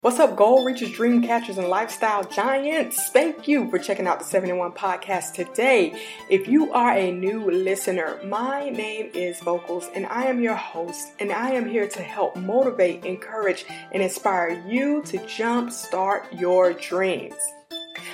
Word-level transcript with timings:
What's 0.00 0.20
up, 0.20 0.36
goal 0.36 0.64
reachers, 0.64 0.94
dream 0.94 1.22
catchers, 1.22 1.58
and 1.58 1.66
lifestyle 1.66 2.22
giants? 2.22 3.10
Thank 3.10 3.48
you 3.48 3.68
for 3.68 3.80
checking 3.80 4.06
out 4.06 4.20
the 4.20 4.24
71 4.24 4.70
podcast 4.70 5.32
today. 5.32 6.00
If 6.30 6.46
you 6.46 6.72
are 6.72 6.92
a 6.92 7.10
new 7.10 7.50
listener, 7.50 8.20
my 8.24 8.70
name 8.70 9.10
is 9.12 9.40
Vocals, 9.40 9.88
and 9.96 10.06
I 10.06 10.26
am 10.26 10.40
your 10.40 10.54
host, 10.54 11.08
and 11.18 11.32
I 11.32 11.50
am 11.50 11.68
here 11.68 11.88
to 11.88 12.00
help 12.00 12.36
motivate, 12.36 13.04
encourage, 13.04 13.64
and 13.90 14.00
inspire 14.00 14.62
you 14.68 15.02
to 15.06 15.18
jump 15.26 15.72
start 15.72 16.32
your 16.32 16.74
dreams. 16.74 17.34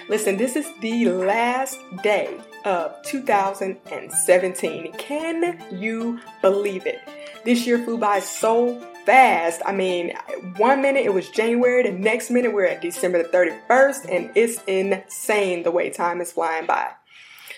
Listen, 0.09 0.39
this 0.39 0.57
is 0.57 0.67
the 0.81 1.11
last 1.11 1.79
day 2.03 2.41
of 2.65 2.95
2017. 3.03 4.93
Can 4.93 5.63
you 5.71 6.19
believe 6.41 6.87
it? 6.87 7.01
This 7.45 7.67
year 7.67 7.85
flew 7.85 7.99
by 7.99 8.21
so 8.21 8.94
fast. 9.05 9.61
I 9.65 9.73
mean, 9.73 10.15
one 10.57 10.83
minute 10.83 11.05
it 11.05 11.15
was 11.15 11.29
January, 11.29 11.83
the 11.83 11.93
next 11.93 12.31
minute 12.31 12.53
we're 12.53 12.67
at 12.67 12.83
December 12.83 13.23
the 13.23 13.29
31st, 13.29 14.15
and 14.15 14.31
it's 14.35 14.63
insane 14.67 15.63
the 15.63 15.71
way 15.71 15.91
time 15.91 16.21
is 16.21 16.33
flying 16.33 16.67
by. 16.67 16.91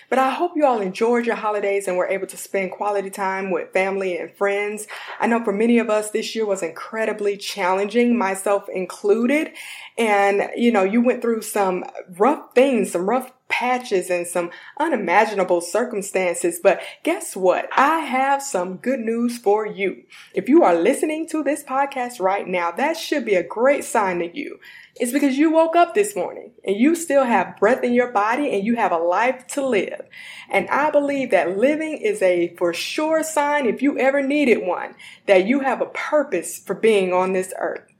But 0.09 0.19
I 0.19 0.29
hope 0.29 0.53
you 0.55 0.65
all 0.65 0.79
enjoyed 0.79 1.25
your 1.25 1.35
holidays 1.35 1.87
and 1.87 1.97
were 1.97 2.07
able 2.07 2.27
to 2.27 2.37
spend 2.37 2.71
quality 2.71 3.09
time 3.09 3.51
with 3.51 3.73
family 3.73 4.17
and 4.17 4.33
friends. 4.33 4.87
I 5.19 5.27
know 5.27 5.43
for 5.43 5.51
many 5.51 5.79
of 5.79 5.89
us, 5.89 6.11
this 6.11 6.33
year 6.33 6.45
was 6.45 6.63
incredibly 6.63 7.35
challenging, 7.35 8.17
myself 8.17 8.69
included. 8.69 9.51
And, 9.97 10.49
you 10.55 10.71
know, 10.71 10.83
you 10.83 11.01
went 11.01 11.21
through 11.21 11.41
some 11.41 11.83
rough 12.17 12.53
things, 12.55 12.91
some 12.91 13.09
rough 13.09 13.31
patches 13.57 14.11
and 14.11 14.27
some 14.27 14.51
unimaginable 14.79 15.61
circumstances. 15.61 16.59
But 16.61 16.79
guess 17.03 17.35
what? 17.35 17.67
I 17.75 17.99
have 17.99 18.43
some 18.43 18.77
good 18.77 18.99
news 18.99 19.39
for 19.39 19.65
you. 19.65 20.03
If 20.35 20.47
you 20.47 20.63
are 20.63 20.75
listening 20.75 21.27
to 21.29 21.43
this 21.43 21.63
podcast 21.63 22.19
right 22.19 22.47
now, 22.47 22.71
that 22.71 22.97
should 22.97 23.25
be 23.25 23.33
a 23.33 23.41
great 23.41 23.83
sign 23.83 24.19
to 24.19 24.37
you. 24.37 24.59
It's 24.95 25.11
because 25.11 25.37
you 25.37 25.51
woke 25.51 25.75
up 25.75 25.95
this 25.95 26.15
morning 26.15 26.51
and 26.63 26.75
you 26.75 26.95
still 26.95 27.23
have 27.23 27.57
breath 27.57 27.83
in 27.83 27.93
your 27.93 28.11
body 28.11 28.53
and 28.53 28.63
you 28.63 28.75
have 28.75 28.91
a 28.91 28.97
life 28.97 29.47
to 29.47 29.65
live. 29.65 30.01
And 30.49 30.69
I 30.69 30.91
believe 30.91 31.31
that 31.31 31.57
living 31.57 31.97
is 31.97 32.21
a 32.21 32.55
for 32.57 32.73
sure 32.73 33.23
sign, 33.23 33.65
if 33.65 33.81
you 33.81 33.97
ever 33.97 34.21
needed 34.21 34.67
one, 34.67 34.93
that 35.25 35.47
you 35.47 35.61
have 35.61 35.81
a 35.81 35.87
purpose 35.87 36.59
for 36.59 36.75
being 36.75 37.11
on 37.11 37.33
this 37.33 37.53
earth. 37.59 37.91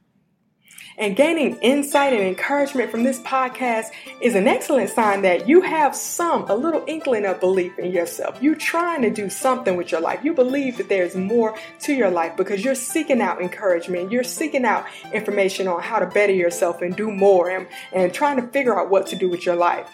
And 0.98 1.14
gaining 1.14 1.56
insight 1.58 2.12
and 2.12 2.22
encouragement 2.22 2.90
from 2.90 3.04
this 3.04 3.20
podcast 3.20 3.90
is 4.20 4.34
an 4.34 4.48
excellent 4.48 4.90
sign 4.90 5.22
that 5.22 5.48
you 5.48 5.60
have 5.60 5.94
some, 5.94 6.42
a 6.50 6.56
little 6.56 6.82
inkling 6.88 7.24
of 7.24 7.38
belief 7.38 7.78
in 7.78 7.92
yourself. 7.92 8.36
You're 8.42 8.56
trying 8.56 9.02
to 9.02 9.10
do 9.10 9.30
something 9.30 9.76
with 9.76 9.92
your 9.92 10.00
life. 10.00 10.24
You 10.24 10.34
believe 10.34 10.76
that 10.78 10.88
there's 10.88 11.14
more 11.14 11.56
to 11.82 11.94
your 11.94 12.10
life 12.10 12.36
because 12.36 12.64
you're 12.64 12.74
seeking 12.74 13.20
out 13.20 13.40
encouragement. 13.40 14.10
You're 14.10 14.24
seeking 14.24 14.64
out 14.64 14.86
information 15.12 15.68
on 15.68 15.80
how 15.82 16.00
to 16.00 16.06
better 16.06 16.32
yourself 16.32 16.82
and 16.82 16.96
do 16.96 17.12
more 17.12 17.48
and, 17.48 17.68
and 17.92 18.12
trying 18.12 18.40
to 18.42 18.48
figure 18.48 18.76
out 18.76 18.90
what 18.90 19.06
to 19.08 19.16
do 19.16 19.28
with 19.28 19.46
your 19.46 19.54
life. 19.54 19.88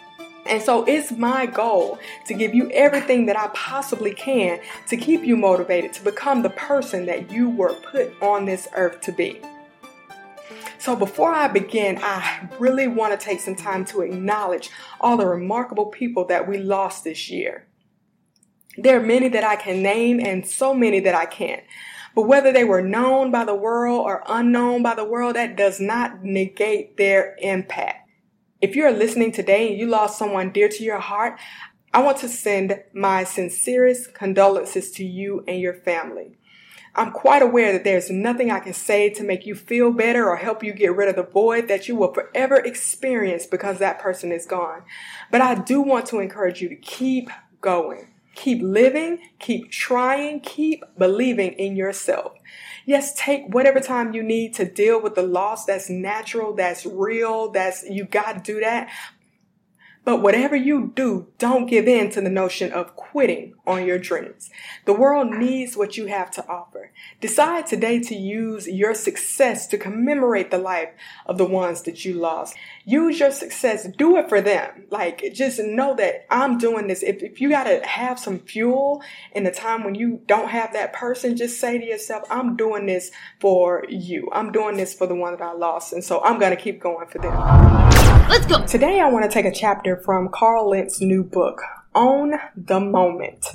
And 0.47 0.63
so 0.63 0.85
it's 0.85 1.13
my 1.13 1.45
goal 1.45 1.99
to 2.27 2.35
give 2.35 2.55
you 2.55 2.71
everything 2.71 3.27
that 3.27 3.39
I 3.39 3.49
possibly 3.49 4.15
can 4.15 4.59
to 4.89 4.97
keep 4.97 5.23
you 5.23 5.37
motivated 5.37 5.93
to 5.95 6.03
become 6.03 6.41
the 6.43 6.51
person 6.51 7.05
that 7.07 7.31
you 7.31 7.51
were 7.51 7.75
put 7.75 8.11
on 8.23 8.47
this 8.47 8.69
earth 8.75 9.03
to 9.03 9.13
be. 9.13 9.43
So 10.79 10.97
before 10.97 11.33
I 11.33 11.49
begin, 11.49 11.99
I 12.03 12.49
really 12.59 12.89
want 12.89 13.19
to 13.19 13.25
take 13.25 13.41
some 13.41 13.57
time 13.57 13.85
to 13.87 14.03
acknowledge 14.03 14.71
all 15.01 15.17
the 15.17 15.27
remarkable 15.27 15.87
people 15.87 16.27
that 16.27 16.49
we 16.49 16.59
lost 16.59 17.05
this 17.05 17.31
year. 17.31 17.67
There 18.77 18.99
are 18.99 19.03
many 19.03 19.29
that 19.29 19.45
I 19.45 19.57
can 19.57 19.83
name 19.83 20.21
and 20.21 20.47
so 20.47 20.75
many 20.75 21.01
that 21.01 21.15
I 21.15 21.27
can't. 21.27 21.63
But 22.15 22.23
whether 22.29 22.53
they 22.53 22.65
were 22.65 22.83
known 22.83 23.31
by 23.31 23.45
the 23.45 23.55
world 23.55 24.05
or 24.05 24.23
unknown 24.27 24.83
by 24.83 24.95
the 24.95 25.05
world, 25.05 25.37
that 25.37 25.57
does 25.57 25.81
not 25.81 26.23
negate 26.23 26.97
their 26.97 27.37
impact. 27.41 28.09
If 28.61 28.77
you're 28.77 28.93
listening 28.93 29.33
today 29.33 29.69
and 29.69 29.79
you 29.79 29.87
lost 29.87 30.19
someone 30.19 30.51
dear 30.51 30.69
to 30.69 30.85
your 30.85 31.01
heart, 31.01 31.39
I 31.93 32.03
want 32.03 32.19
to 32.19 32.29
send 32.29 32.83
my 32.93 33.25
sincerest 33.25 34.15
condolences 34.15 34.91
to 34.93 35.05
you 35.05 35.45
and 35.47 35.61
your 35.61 35.75
family. 35.75 36.37
I'm 36.97 37.11
quite 37.11 37.43
aware 37.43 37.73
that 37.73 37.83
there's 37.83 38.09
nothing 38.09 38.53
I 38.53 38.61
can 38.61 38.73
say 38.73 39.11
to 39.11 39.25
make 39.25 39.47
you 39.47 39.57
feel 39.57 39.91
better 39.91 40.29
or 40.29 40.37
help 40.37 40.63
you 40.63 40.73
get 40.73 40.95
rid 40.95 41.09
of 41.09 41.17
the 41.17 41.25
void 41.25 41.67
that 41.67 41.89
you 41.89 41.97
will 41.97 42.15
forever 42.15 42.57
experience 42.57 43.47
because 43.47 43.79
that 43.79 43.99
person 43.99 44.31
is 44.31 44.47
gone. 44.47 44.83
But 45.31 45.41
I 45.41 45.57
do 45.57 45.81
want 45.81 46.07
to 46.07 46.21
encourage 46.21 46.61
you 46.61 46.69
to 46.69 46.77
keep 46.77 47.31
going. 47.61 48.09
Keep 48.37 48.63
living, 48.63 49.21
keep 49.39 49.71
trying, 49.71 50.41
keep 50.41 50.83
believing 50.99 51.53
in 51.53 51.77
yourself. 51.77 52.33
Yes, 52.85 53.15
take 53.15 53.53
whatever 53.53 53.81
time 53.81 54.13
you 54.13 54.23
need 54.23 54.55
to 54.55 54.65
deal 54.65 55.01
with 55.01 55.15
the 55.15 55.23
loss 55.23 55.65
that's 55.65 55.89
natural, 55.89 56.53
that's 56.53 56.85
real, 56.85 57.51
that's 57.51 57.85
you 57.89 58.05
got 58.05 58.45
to 58.45 58.53
do 58.53 58.61
that. 58.61 58.91
But 60.05 60.21
whatever 60.21 60.55
you 60.55 60.93
do, 60.95 61.29
don't 61.39 61.67
give 61.67 61.89
in 61.89 62.11
to 62.11 62.21
the 62.21 62.29
notion 62.29 62.73
of 62.73 62.95
quitting 62.95 63.55
on 63.67 63.87
your 63.87 63.99
dreams. 63.99 64.51
The 64.85 64.93
world 64.93 65.31
needs 65.31 65.77
what 65.77 65.97
you 65.97 66.07
have 66.07 66.31
to 66.33 66.47
offer. 66.47 66.91
Decide 67.23 67.67
today 67.67 68.01
to 68.01 68.15
use 68.15 68.69
your 68.69 68.95
success 68.95 69.67
to 69.69 69.79
commemorate 69.79 70.51
the 70.51 70.59
life 70.59 70.91
of 71.25 71.39
the 71.39 71.47
ones 71.47 71.83
that 71.83 72.05
you 72.05 72.15
lost. 72.15 72.55
Use 72.85 73.19
your 73.19 73.31
success. 73.31 73.89
Do 73.97 74.19
it 74.19 74.29
for 74.29 74.43
them. 74.43 74.85
Like, 74.91 75.33
just 75.33 75.59
know 75.59 75.95
that 75.97 76.27
I'm 76.31 76.59
doing 76.59 76.87
this. 76.87 77.03
If, 77.03 77.23
if 77.23 77.41
you 77.41 77.49
got 77.49 77.65
to 77.65 77.81
have 77.87 78.19
some 78.19 78.41
fuel 78.41 79.03
in 79.33 79.45
the 79.45 79.51
time 79.51 79.85
when 79.85 79.95
you 79.95 80.21
don't 80.27 80.51
have 80.51 80.75
that 80.75 80.93
person, 80.93 81.35
just 81.35 81.59
say 81.59 81.79
to 81.79 81.85
yourself, 81.85 82.25
I'm 82.31 82.57
doing 82.57 82.85
this 82.85 83.11
for 83.41 83.87
you. 83.89 84.29
I'm 84.33 84.53
doing 84.53 84.77
this 84.77 84.93
for 84.93 85.07
the 85.07 85.15
one 85.15 85.33
that 85.33 85.43
I 85.43 85.53
lost. 85.53 85.95
And 85.95 86.05
so 86.05 86.23
I'm 86.23 86.39
to 86.45 86.57
keep 86.57 86.79
going 86.79 87.07
for 87.07 87.19
them. 87.19 87.33
Let's 88.29 88.47
go. 88.47 88.67
Today 88.67 89.01
I 89.01 89.09
want 89.09 89.25
to 89.25 89.31
take 89.31 89.45
a 89.45 89.53
chapter 89.53 89.94
from 90.03 90.29
Carl 90.29 90.71
Lentz's 90.71 91.01
new 91.01 91.23
book, 91.23 91.61
Own 91.95 92.35
the 92.57 92.81
Moment. 92.81 93.47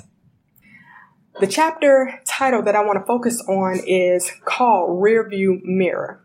The 1.40 1.46
chapter 1.46 2.20
title 2.26 2.62
that 2.62 2.76
I 2.76 2.84
want 2.84 2.98
to 2.98 3.06
focus 3.06 3.42
on 3.48 3.80
is 3.86 4.30
called 4.44 5.02
Rearview 5.02 5.62
Mirror. 5.64 6.22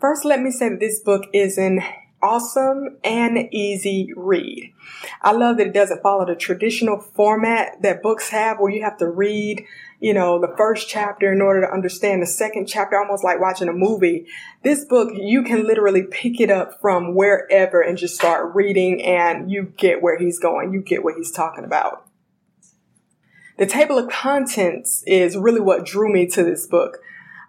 First, 0.00 0.24
let 0.24 0.40
me 0.40 0.50
say 0.50 0.70
that 0.70 0.80
this 0.80 1.00
book 1.00 1.24
is 1.32 1.58
an 1.58 1.82
awesome 2.22 2.98
and 3.04 3.48
easy 3.52 4.12
read. 4.16 4.72
I 5.22 5.32
love 5.32 5.56
that 5.58 5.68
it 5.68 5.74
doesn't 5.74 6.02
follow 6.02 6.26
the 6.26 6.34
traditional 6.34 7.00
format 7.00 7.82
that 7.82 8.02
books 8.02 8.30
have 8.30 8.58
where 8.58 8.70
you 8.70 8.82
have 8.82 8.98
to 8.98 9.08
read 9.08 9.66
you 10.00 10.14
know, 10.14 10.40
the 10.40 10.52
first 10.56 10.88
chapter 10.88 11.30
in 11.30 11.42
order 11.42 11.60
to 11.60 11.72
understand 11.72 12.22
the 12.22 12.26
second 12.26 12.66
chapter, 12.66 12.98
almost 12.98 13.22
like 13.22 13.38
watching 13.38 13.68
a 13.68 13.72
movie. 13.72 14.26
This 14.62 14.84
book, 14.84 15.12
you 15.14 15.42
can 15.42 15.66
literally 15.66 16.04
pick 16.04 16.40
it 16.40 16.50
up 16.50 16.80
from 16.80 17.14
wherever 17.14 17.82
and 17.82 17.98
just 17.98 18.14
start 18.14 18.54
reading 18.54 19.04
and 19.04 19.50
you 19.50 19.74
get 19.76 20.00
where 20.00 20.18
he's 20.18 20.38
going. 20.38 20.72
You 20.72 20.80
get 20.80 21.04
what 21.04 21.16
he's 21.16 21.30
talking 21.30 21.64
about. 21.64 22.06
The 23.58 23.66
table 23.66 23.98
of 23.98 24.08
contents 24.08 25.04
is 25.06 25.36
really 25.36 25.60
what 25.60 25.84
drew 25.84 26.10
me 26.10 26.26
to 26.28 26.42
this 26.42 26.66
book. 26.66 27.00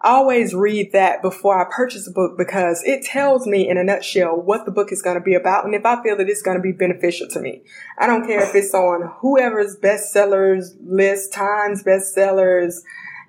Always 0.03 0.55
read 0.55 0.93
that 0.93 1.21
before 1.21 1.59
I 1.59 1.69
purchase 1.71 2.07
a 2.07 2.11
book 2.11 2.35
because 2.35 2.81
it 2.85 3.03
tells 3.03 3.45
me 3.45 3.69
in 3.69 3.77
a 3.77 3.83
nutshell 3.83 4.35
what 4.35 4.65
the 4.65 4.71
book 4.71 4.91
is 4.91 5.01
going 5.01 5.15
to 5.15 5.21
be 5.21 5.35
about 5.35 5.65
and 5.65 5.75
if 5.75 5.85
I 5.85 6.01
feel 6.01 6.17
that 6.17 6.27
it's 6.27 6.41
going 6.41 6.57
to 6.57 6.61
be 6.61 6.71
beneficial 6.71 7.27
to 7.29 7.39
me. 7.39 7.61
I 7.99 8.07
don't 8.07 8.25
care 8.25 8.41
if 8.41 8.55
it's 8.55 8.73
on 8.73 9.11
whoever's 9.19 9.77
bestsellers 9.77 10.75
list, 10.83 11.33
Times 11.33 11.83
bestsellers, 11.83 12.77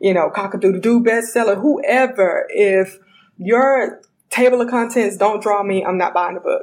you 0.01 0.15
know, 0.15 0.31
Cockadoodle 0.35 1.05
bestseller, 1.05 1.61
whoever. 1.61 2.47
If 2.49 2.99
your 3.37 4.01
table 4.31 4.63
of 4.63 4.71
contents 4.71 5.19
don't 5.19 5.43
draw 5.43 5.63
me, 5.63 5.85
I'm 5.85 5.99
not 5.99 6.15
buying 6.15 6.35
the 6.35 6.41
book. 6.41 6.63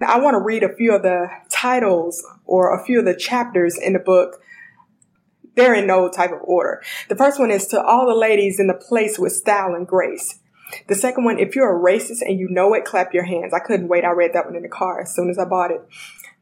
I 0.00 0.18
want 0.20 0.34
to 0.34 0.40
read 0.40 0.62
a 0.62 0.74
few 0.74 0.94
of 0.94 1.02
the 1.02 1.28
titles 1.50 2.26
or 2.46 2.74
a 2.74 2.84
few 2.84 2.98
of 2.98 3.04
the 3.04 3.14
chapters 3.14 3.78
in 3.78 3.92
the 3.92 3.98
book 3.98 4.40
they're 5.54 5.74
in 5.74 5.86
no 5.86 6.08
type 6.08 6.32
of 6.32 6.40
order. 6.42 6.82
The 7.08 7.16
first 7.16 7.38
one 7.38 7.50
is 7.50 7.66
to 7.68 7.82
all 7.82 8.06
the 8.06 8.14
ladies 8.14 8.58
in 8.58 8.66
the 8.66 8.74
place 8.74 9.18
with 9.18 9.32
style 9.32 9.74
and 9.74 9.86
grace. 9.86 10.40
The 10.88 10.94
second 10.94 11.24
one, 11.24 11.38
if 11.38 11.54
you're 11.54 11.76
a 11.76 11.80
racist 11.80 12.22
and 12.22 12.38
you 12.38 12.48
know 12.48 12.74
it, 12.74 12.84
clap 12.84 13.14
your 13.14 13.24
hands. 13.24 13.52
I 13.54 13.60
couldn't 13.60 13.88
wait. 13.88 14.04
I 14.04 14.10
read 14.10 14.32
that 14.32 14.46
one 14.46 14.56
in 14.56 14.62
the 14.62 14.68
car 14.68 15.00
as 15.00 15.14
soon 15.14 15.30
as 15.30 15.38
I 15.38 15.44
bought 15.44 15.70
it. 15.70 15.86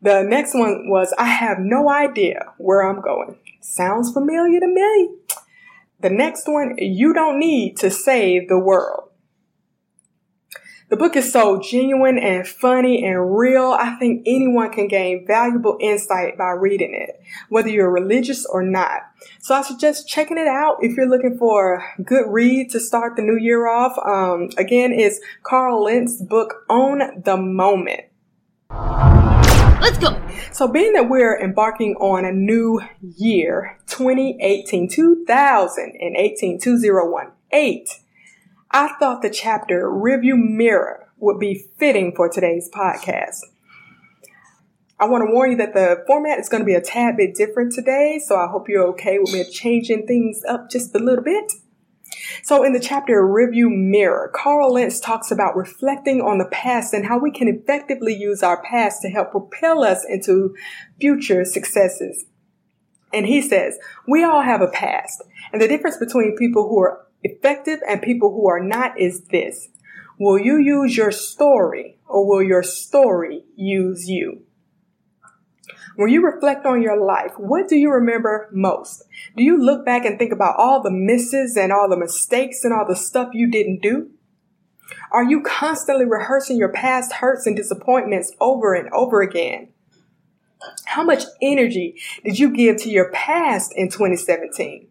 The 0.00 0.22
next 0.22 0.54
one 0.54 0.88
was, 0.88 1.14
I 1.18 1.26
have 1.26 1.58
no 1.60 1.88
idea 1.90 2.52
where 2.58 2.88
I'm 2.88 3.00
going. 3.00 3.38
Sounds 3.60 4.12
familiar 4.12 4.58
to 4.58 4.66
me. 4.66 5.10
The 6.00 6.10
next 6.10 6.48
one, 6.48 6.74
you 6.78 7.12
don't 7.12 7.38
need 7.38 7.76
to 7.78 7.90
save 7.90 8.48
the 8.48 8.58
world. 8.58 9.10
The 10.92 10.98
book 10.98 11.16
is 11.16 11.32
so 11.32 11.58
genuine 11.58 12.18
and 12.18 12.46
funny 12.46 13.02
and 13.02 13.34
real. 13.34 13.74
I 13.80 13.96
think 13.96 14.24
anyone 14.26 14.70
can 14.70 14.88
gain 14.88 15.26
valuable 15.26 15.78
insight 15.80 16.36
by 16.36 16.50
reading 16.50 16.94
it, 16.94 17.18
whether 17.48 17.70
you're 17.70 17.90
religious 17.90 18.44
or 18.44 18.62
not. 18.62 19.00
So 19.40 19.54
I 19.54 19.62
suggest 19.62 20.06
checking 20.06 20.36
it 20.36 20.46
out 20.46 20.76
if 20.82 20.94
you're 20.94 21.08
looking 21.08 21.38
for 21.38 21.82
a 21.98 22.02
good 22.02 22.26
read 22.28 22.68
to 22.72 22.78
start 22.78 23.16
the 23.16 23.22
new 23.22 23.38
year 23.38 23.66
off. 23.66 23.96
Um, 24.06 24.50
again, 24.58 24.92
it's 24.92 25.18
Carl 25.42 25.82
Lentz's 25.82 26.20
book, 26.20 26.56
Own 26.68 27.22
the 27.24 27.38
Moment. 27.38 28.02
Let's 28.70 29.96
go. 29.96 30.20
So, 30.52 30.68
being 30.68 30.92
that 30.92 31.08
we're 31.08 31.40
embarking 31.40 31.94
on 32.00 32.26
a 32.26 32.32
new 32.32 32.82
year, 33.00 33.78
2018, 33.86 34.90
2018, 34.90 36.60
2018, 36.60 37.86
I 38.74 38.94
thought 38.98 39.20
the 39.20 39.28
chapter 39.28 39.82
Rearview 39.82 40.34
Mirror 40.34 41.08
would 41.18 41.38
be 41.38 41.66
fitting 41.78 42.14
for 42.16 42.30
today's 42.30 42.70
podcast. 42.72 43.40
I 44.98 45.04
want 45.06 45.28
to 45.28 45.32
warn 45.32 45.50
you 45.50 45.56
that 45.58 45.74
the 45.74 46.02
format 46.06 46.38
is 46.38 46.48
going 46.48 46.62
to 46.62 46.66
be 46.66 46.74
a 46.74 46.80
tad 46.80 47.18
bit 47.18 47.34
different 47.34 47.72
today, 47.72 48.18
so 48.24 48.36
I 48.36 48.46
hope 48.46 48.70
you're 48.70 48.86
okay 48.88 49.18
with 49.18 49.30
me 49.34 49.44
changing 49.50 50.06
things 50.06 50.40
up 50.48 50.70
just 50.70 50.94
a 50.94 50.98
little 50.98 51.22
bit. 51.22 51.52
So, 52.42 52.64
in 52.64 52.72
the 52.72 52.80
chapter 52.80 53.22
Rearview 53.22 53.68
Mirror, 53.68 54.32
Carl 54.34 54.72
Lentz 54.72 55.00
talks 55.00 55.30
about 55.30 55.54
reflecting 55.54 56.22
on 56.22 56.38
the 56.38 56.48
past 56.50 56.94
and 56.94 57.04
how 57.04 57.18
we 57.18 57.30
can 57.30 57.48
effectively 57.48 58.14
use 58.14 58.42
our 58.42 58.62
past 58.62 59.02
to 59.02 59.10
help 59.10 59.32
propel 59.32 59.84
us 59.84 60.02
into 60.08 60.54
future 60.98 61.44
successes. 61.44 62.24
And 63.12 63.26
he 63.26 63.42
says, 63.42 63.78
we 64.08 64.24
all 64.24 64.40
have 64.40 64.62
a 64.62 64.68
past. 64.68 65.22
And 65.52 65.60
the 65.60 65.68
difference 65.68 65.98
between 65.98 66.36
people 66.38 66.68
who 66.68 66.80
are 66.80 67.06
effective 67.22 67.80
and 67.88 68.02
people 68.02 68.30
who 68.30 68.48
are 68.48 68.62
not 68.62 68.98
is 68.98 69.24
this. 69.24 69.68
Will 70.18 70.38
you 70.38 70.58
use 70.58 70.96
your 70.96 71.10
story 71.10 71.98
or 72.06 72.26
will 72.26 72.42
your 72.42 72.62
story 72.62 73.44
use 73.56 74.08
you? 74.08 74.42
When 75.96 76.08
you 76.08 76.24
reflect 76.24 76.64
on 76.64 76.80
your 76.82 77.02
life, 77.02 77.32
what 77.36 77.68
do 77.68 77.76
you 77.76 77.90
remember 77.90 78.48
most? 78.52 79.04
Do 79.36 79.42
you 79.42 79.62
look 79.62 79.84
back 79.84 80.04
and 80.04 80.18
think 80.18 80.32
about 80.32 80.56
all 80.58 80.82
the 80.82 80.90
misses 80.90 81.56
and 81.56 81.72
all 81.72 81.88
the 81.88 81.98
mistakes 81.98 82.64
and 82.64 82.72
all 82.72 82.86
the 82.86 82.96
stuff 82.96 83.30
you 83.32 83.50
didn't 83.50 83.82
do? 83.82 84.10
Are 85.10 85.24
you 85.24 85.42
constantly 85.42 86.06
rehearsing 86.06 86.56
your 86.56 86.72
past 86.72 87.12
hurts 87.14 87.46
and 87.46 87.56
disappointments 87.56 88.32
over 88.40 88.74
and 88.74 88.88
over 88.92 89.20
again? 89.20 89.68
How 90.84 91.02
much 91.02 91.24
energy 91.42 92.00
did 92.24 92.38
you 92.38 92.50
give 92.50 92.76
to 92.78 92.90
your 92.90 93.10
past 93.10 93.72
in 93.74 93.88
2017? 93.88 94.88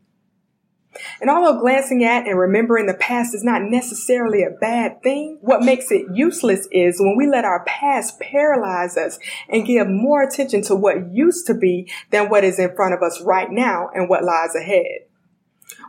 And 1.21 1.29
although 1.29 1.59
glancing 1.59 2.03
at 2.03 2.27
and 2.27 2.37
remembering 2.37 2.85
the 2.85 2.93
past 2.93 3.33
is 3.33 3.43
not 3.43 3.63
necessarily 3.63 4.43
a 4.43 4.49
bad 4.49 5.01
thing, 5.01 5.37
what 5.41 5.63
makes 5.63 5.91
it 5.91 6.05
useless 6.13 6.67
is 6.71 6.99
when 6.99 7.15
we 7.15 7.27
let 7.27 7.45
our 7.45 7.63
past 7.65 8.19
paralyze 8.19 8.97
us 8.97 9.17
and 9.47 9.65
give 9.65 9.87
more 9.87 10.21
attention 10.21 10.61
to 10.63 10.75
what 10.75 11.11
used 11.11 11.47
to 11.47 11.53
be 11.53 11.89
than 12.09 12.29
what 12.29 12.43
is 12.43 12.59
in 12.59 12.75
front 12.75 12.93
of 12.93 13.01
us 13.01 13.21
right 13.21 13.49
now 13.49 13.89
and 13.93 14.09
what 14.09 14.23
lies 14.23 14.55
ahead. 14.55 15.05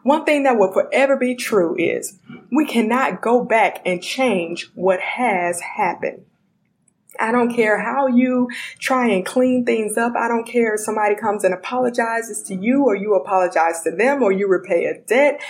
One 0.02 0.24
thing 0.24 0.44
that 0.44 0.58
will 0.58 0.72
forever 0.72 1.16
be 1.16 1.34
true 1.34 1.76
is 1.76 2.18
we 2.50 2.66
cannot 2.66 3.22
go 3.22 3.44
back 3.44 3.82
and 3.86 4.02
change 4.02 4.70
what 4.74 5.00
has 5.00 5.60
happened. 5.60 6.24
I 7.20 7.32
don't 7.32 7.54
care 7.54 7.80
how 7.80 8.06
you 8.06 8.48
try 8.78 9.08
and 9.08 9.24
clean 9.24 9.64
things 9.64 9.96
up. 9.96 10.14
I 10.16 10.28
don't 10.28 10.46
care 10.46 10.74
if 10.74 10.80
somebody 10.80 11.14
comes 11.14 11.44
and 11.44 11.54
apologizes 11.54 12.42
to 12.44 12.54
you 12.54 12.84
or 12.84 12.94
you 12.94 13.14
apologize 13.14 13.82
to 13.82 13.90
them 13.90 14.22
or 14.22 14.32
you 14.32 14.48
repay 14.48 14.86
a 14.86 14.98
debt. 14.98 15.40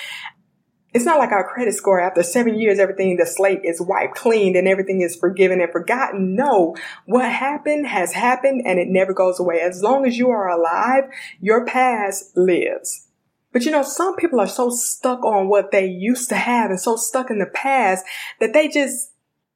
It's 0.94 1.06
not 1.06 1.18
like 1.18 1.32
our 1.32 1.48
credit 1.48 1.72
score 1.72 2.00
after 2.00 2.22
seven 2.22 2.58
years, 2.58 2.78
everything, 2.78 3.16
the 3.16 3.24
slate 3.24 3.62
is 3.64 3.80
wiped 3.80 4.14
clean 4.14 4.56
and 4.56 4.68
everything 4.68 5.00
is 5.00 5.16
forgiven 5.16 5.60
and 5.60 5.72
forgotten. 5.72 6.34
No, 6.34 6.76
what 7.06 7.30
happened 7.30 7.86
has 7.86 8.12
happened 8.12 8.62
and 8.66 8.78
it 8.78 8.88
never 8.88 9.14
goes 9.14 9.40
away. 9.40 9.60
As 9.60 9.82
long 9.82 10.06
as 10.06 10.18
you 10.18 10.28
are 10.28 10.48
alive, 10.48 11.04
your 11.40 11.64
past 11.64 12.36
lives. 12.36 13.08
But 13.52 13.64
you 13.64 13.70
know, 13.70 13.82
some 13.82 14.16
people 14.16 14.40
are 14.40 14.48
so 14.48 14.68
stuck 14.68 15.24
on 15.24 15.48
what 15.48 15.70
they 15.70 15.86
used 15.86 16.28
to 16.30 16.36
have 16.36 16.70
and 16.70 16.80
so 16.80 16.96
stuck 16.96 17.30
in 17.30 17.38
the 17.38 17.46
past 17.46 18.04
that 18.40 18.52
they 18.52 18.68
just 18.68 19.11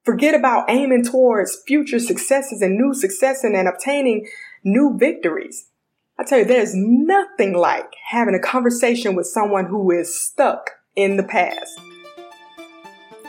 Forget 0.07 0.37
about 0.37 0.71
aiming 0.71 1.03
towards 1.03 1.61
future 1.67 1.99
successes 1.99 2.63
and 2.63 2.79
new 2.79 2.95
success 2.95 3.43
and, 3.43 3.57
and 3.57 3.67
obtaining 3.67 4.29
new 4.63 4.97
victories. 4.97 5.67
I 6.17 6.23
tell 6.23 6.39
you, 6.39 6.45
there's 6.45 6.77
nothing 6.77 7.55
like 7.55 7.93
having 8.09 8.37
a 8.37 8.39
conversation 8.39 9.17
with 9.17 9.27
someone 9.27 9.67
who 9.67 9.91
is 9.91 10.19
stuck 10.19 10.71
in 10.95 11.17
the 11.17 11.25
past. 11.25 11.81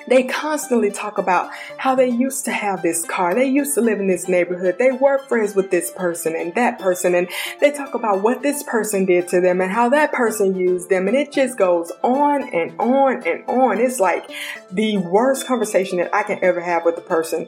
They 0.08 0.24
constantly 0.24 0.92
talk 0.92 1.18
about 1.18 1.52
how 1.78 1.96
they 1.96 2.10
used 2.10 2.46
to 2.46 2.52
have 2.52 2.82
this 2.82 3.06
car. 3.06 3.36
They 3.36 3.48
used 3.48 3.74
to 3.76 3.82
live 3.82 4.00
in 4.00 4.08
this 4.08 4.28
neighborhood. 4.28 4.78
They 4.80 4.92
were 4.92 5.20
friends 5.20 5.56
with 5.56 5.72
this 5.72 5.92
person 5.92 6.36
and 6.36 6.56
that 6.56 6.80
person. 6.80 7.14
And 7.14 7.28
they 7.60 7.72
talk 7.72 7.94
about 7.94 8.22
what 8.22 8.42
this 8.42 8.64
person 8.64 9.06
did 9.06 9.28
to 9.30 9.42
them 9.42 9.62
and 9.62 9.72
how 9.72 9.90
that 9.90 10.14
person 10.14 10.56
used 10.56 10.90
them. 10.90 11.08
And 11.08 11.18
it 11.18 11.32
just 11.32 11.58
goes 11.58 11.92
on 12.04 12.54
and 12.54 12.74
on 12.80 13.28
and 13.28 13.44
on. 13.48 13.80
It's 13.80 14.00
like 14.00 14.30
the 14.72 14.98
worst 14.98 15.46
conversation 15.48 15.98
that 15.98 16.14
I 16.14 16.24
can 16.24 16.44
ever 16.44 16.62
have 16.62 16.86
with 16.86 16.98
a 16.98 17.02
person. 17.02 17.48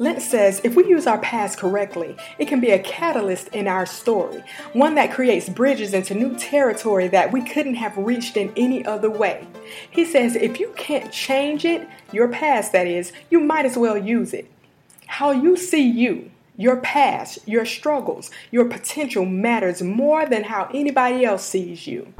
Lentz 0.00 0.24
says 0.24 0.62
if 0.64 0.76
we 0.76 0.86
use 0.86 1.06
our 1.06 1.18
past 1.18 1.58
correctly, 1.58 2.16
it 2.38 2.48
can 2.48 2.58
be 2.58 2.70
a 2.70 2.78
catalyst 2.78 3.48
in 3.48 3.68
our 3.68 3.84
story, 3.84 4.42
one 4.72 4.94
that 4.94 5.12
creates 5.12 5.50
bridges 5.50 5.92
into 5.92 6.14
new 6.14 6.38
territory 6.38 7.06
that 7.08 7.30
we 7.30 7.42
couldn't 7.42 7.74
have 7.74 7.98
reached 7.98 8.38
in 8.38 8.50
any 8.56 8.82
other 8.86 9.10
way. 9.10 9.46
He 9.90 10.06
says 10.06 10.36
if 10.36 10.58
you 10.58 10.72
can't 10.74 11.12
change 11.12 11.66
it, 11.66 11.86
your 12.12 12.28
past 12.28 12.72
that 12.72 12.86
is, 12.86 13.12
you 13.28 13.40
might 13.40 13.66
as 13.66 13.76
well 13.76 13.98
use 13.98 14.32
it. 14.32 14.50
How 15.04 15.32
you 15.32 15.54
see 15.54 15.86
you, 15.86 16.30
your 16.56 16.78
past, 16.78 17.46
your 17.46 17.66
struggles, 17.66 18.30
your 18.50 18.64
potential 18.64 19.26
matters 19.26 19.82
more 19.82 20.24
than 20.24 20.44
how 20.44 20.70
anybody 20.72 21.26
else 21.26 21.44
sees 21.44 21.86
you. 21.86 22.10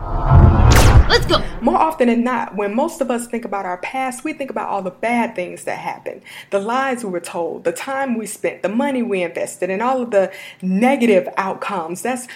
Let's 1.10 1.26
go. 1.26 1.44
More 1.60 1.76
often 1.76 2.06
than 2.06 2.22
not, 2.22 2.54
when 2.54 2.72
most 2.72 3.00
of 3.00 3.10
us 3.10 3.26
think 3.26 3.44
about 3.44 3.66
our 3.66 3.78
past, 3.78 4.22
we 4.22 4.32
think 4.32 4.48
about 4.48 4.68
all 4.68 4.80
the 4.80 4.92
bad 4.92 5.34
things 5.34 5.64
that 5.64 5.76
happened, 5.76 6.22
the 6.50 6.60
lies 6.60 7.02
we 7.02 7.10
were 7.10 7.18
told, 7.18 7.64
the 7.64 7.72
time 7.72 8.16
we 8.16 8.28
spent, 8.28 8.62
the 8.62 8.68
money 8.68 9.02
we 9.02 9.24
invested, 9.24 9.70
and 9.70 9.82
all 9.82 10.02
of 10.02 10.12
the 10.12 10.30
negative 10.62 11.28
outcomes. 11.36 12.02
That's 12.02 12.28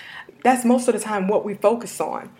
that's 0.42 0.64
most 0.64 0.88
of 0.88 0.94
the 0.94 0.98
time 0.98 1.28
what 1.28 1.44
we 1.44 1.54
focus 1.54 2.00
on. 2.00 2.30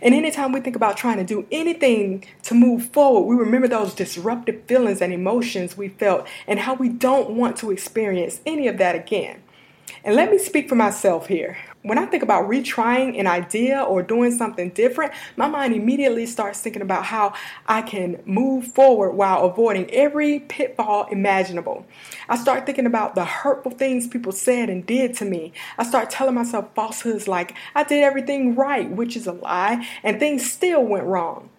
And 0.00 0.14
anytime 0.14 0.52
we 0.52 0.60
think 0.60 0.76
about 0.76 0.96
trying 0.96 1.18
to 1.18 1.24
do 1.24 1.46
anything 1.52 2.24
to 2.44 2.54
move 2.54 2.86
forward, 2.86 3.26
we 3.26 3.36
remember 3.36 3.68
those 3.68 3.92
disruptive 3.92 4.62
feelings 4.64 5.02
and 5.02 5.12
emotions 5.12 5.76
we 5.76 5.88
felt 5.88 6.26
and 6.46 6.58
how 6.58 6.72
we 6.72 6.88
don't 6.88 7.36
want 7.36 7.58
to 7.58 7.70
experience 7.70 8.40
any 8.46 8.66
of 8.66 8.78
that 8.78 8.94
again. 8.94 9.42
And 10.04 10.16
let 10.16 10.30
me 10.30 10.38
speak 10.38 10.70
for 10.70 10.74
myself 10.74 11.26
here. 11.26 11.58
When 11.82 11.98
I 11.98 12.06
think 12.06 12.22
about 12.22 12.48
retrying 12.48 13.18
an 13.18 13.26
idea 13.26 13.82
or 13.82 14.04
doing 14.04 14.30
something 14.30 14.70
different, 14.70 15.12
my 15.36 15.48
mind 15.48 15.74
immediately 15.74 16.26
starts 16.26 16.60
thinking 16.60 16.80
about 16.80 17.04
how 17.04 17.34
I 17.66 17.82
can 17.82 18.22
move 18.24 18.68
forward 18.68 19.12
while 19.12 19.44
avoiding 19.44 19.90
every 19.90 20.38
pitfall 20.38 21.08
imaginable. 21.10 21.84
I 22.28 22.36
start 22.36 22.66
thinking 22.66 22.86
about 22.86 23.16
the 23.16 23.24
hurtful 23.24 23.72
things 23.72 24.06
people 24.06 24.30
said 24.30 24.70
and 24.70 24.86
did 24.86 25.14
to 25.14 25.24
me. 25.24 25.52
I 25.76 25.82
start 25.82 26.08
telling 26.08 26.36
myself 26.36 26.72
falsehoods 26.76 27.26
like 27.26 27.54
I 27.74 27.82
did 27.82 28.04
everything 28.04 28.54
right, 28.54 28.88
which 28.88 29.16
is 29.16 29.26
a 29.26 29.32
lie, 29.32 29.84
and 30.04 30.20
things 30.20 30.48
still 30.48 30.84
went 30.84 31.04
wrong. 31.06 31.50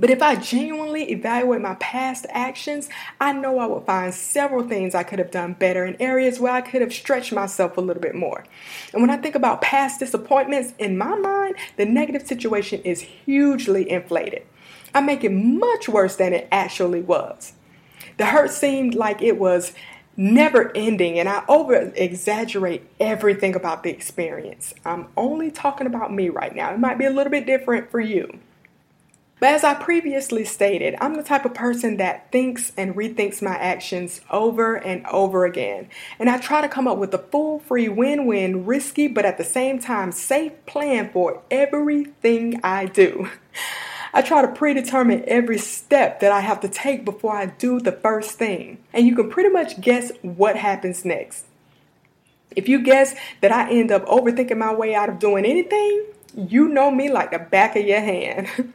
But 0.00 0.10
if 0.10 0.22
I 0.22 0.36
genuinely 0.36 1.10
evaluate 1.10 1.60
my 1.60 1.74
past 1.76 2.24
actions, 2.30 2.88
I 3.20 3.32
know 3.32 3.58
I 3.58 3.66
will 3.66 3.80
find 3.80 4.14
several 4.14 4.66
things 4.68 4.94
I 4.94 5.02
could 5.02 5.18
have 5.18 5.32
done 5.32 5.54
better 5.54 5.84
in 5.84 6.00
areas 6.00 6.38
where 6.38 6.52
I 6.52 6.60
could 6.60 6.82
have 6.82 6.92
stretched 6.92 7.32
myself 7.32 7.76
a 7.76 7.80
little 7.80 8.00
bit 8.00 8.14
more. 8.14 8.44
And 8.92 9.02
when 9.02 9.10
I 9.10 9.16
think 9.16 9.34
about 9.34 9.60
past 9.60 9.98
disappointments, 9.98 10.72
in 10.78 10.96
my 10.96 11.16
mind, 11.16 11.56
the 11.76 11.84
negative 11.84 12.28
situation 12.28 12.80
is 12.82 13.00
hugely 13.00 13.90
inflated. 13.90 14.46
I 14.94 15.00
make 15.00 15.24
it 15.24 15.32
much 15.32 15.88
worse 15.88 16.14
than 16.14 16.32
it 16.32 16.46
actually 16.52 17.02
was. 17.02 17.54
The 18.18 18.26
hurt 18.26 18.52
seemed 18.52 18.94
like 18.94 19.20
it 19.20 19.36
was 19.36 19.72
never 20.16 20.70
ending, 20.76 21.18
and 21.18 21.28
I 21.28 21.44
over 21.48 21.92
exaggerate 21.96 22.88
everything 23.00 23.56
about 23.56 23.82
the 23.82 23.90
experience. 23.90 24.74
I'm 24.84 25.08
only 25.16 25.50
talking 25.50 25.86
about 25.86 26.12
me 26.12 26.28
right 26.28 26.54
now. 26.54 26.72
It 26.72 26.78
might 26.78 26.98
be 26.98 27.04
a 27.04 27.10
little 27.10 27.30
bit 27.30 27.46
different 27.46 27.90
for 27.90 28.00
you. 28.00 28.40
But 29.40 29.50
as 29.50 29.62
I 29.62 29.74
previously 29.74 30.44
stated, 30.44 30.96
I'm 31.00 31.14
the 31.14 31.22
type 31.22 31.44
of 31.44 31.54
person 31.54 31.98
that 31.98 32.32
thinks 32.32 32.72
and 32.76 32.96
rethinks 32.96 33.40
my 33.40 33.56
actions 33.56 34.20
over 34.30 34.74
and 34.74 35.06
over 35.06 35.44
again. 35.44 35.88
And 36.18 36.28
I 36.28 36.38
try 36.38 36.60
to 36.60 36.68
come 36.68 36.88
up 36.88 36.98
with 36.98 37.14
a 37.14 37.18
full 37.18 37.60
free 37.60 37.88
win 37.88 38.26
win, 38.26 38.66
risky, 38.66 39.06
but 39.06 39.24
at 39.24 39.38
the 39.38 39.44
same 39.44 39.78
time 39.78 40.10
safe 40.10 40.52
plan 40.66 41.10
for 41.12 41.42
everything 41.50 42.60
I 42.64 42.86
do. 42.86 43.28
I 44.12 44.22
try 44.22 44.42
to 44.42 44.48
predetermine 44.48 45.24
every 45.26 45.58
step 45.58 46.20
that 46.20 46.32
I 46.32 46.40
have 46.40 46.60
to 46.60 46.68
take 46.68 47.04
before 47.04 47.36
I 47.36 47.46
do 47.46 47.78
the 47.78 47.92
first 47.92 48.38
thing. 48.38 48.78
And 48.92 49.06
you 49.06 49.14
can 49.14 49.30
pretty 49.30 49.50
much 49.50 49.80
guess 49.80 50.10
what 50.22 50.56
happens 50.56 51.04
next. 51.04 51.44
If 52.56 52.68
you 52.68 52.82
guess 52.82 53.14
that 53.42 53.52
I 53.52 53.70
end 53.70 53.92
up 53.92 54.06
overthinking 54.06 54.56
my 54.56 54.74
way 54.74 54.94
out 54.94 55.10
of 55.10 55.18
doing 55.18 55.44
anything, 55.44 56.06
you 56.34 56.68
know 56.68 56.90
me 56.90 57.10
like 57.10 57.30
the 57.30 57.38
back 57.38 57.76
of 57.76 57.86
your 57.86 58.00
hand. 58.00 58.48